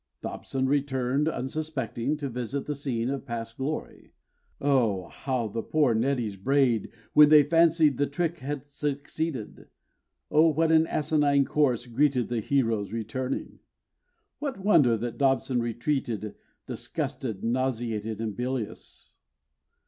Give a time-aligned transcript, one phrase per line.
[0.23, 4.13] Dobson returned unsuspecting, to visit the scene of past glory,
[4.59, 5.09] Oh!
[5.09, 9.67] how the poor neddies brayed when they fancied the trick had succeeded,
[10.31, 10.47] Oh!
[10.47, 13.59] what an asinine chorus greeted the hero's returning!
[14.39, 16.33] What wonder that Dobson retreated
[16.65, 19.17] disgusted, nauseated, and bilious?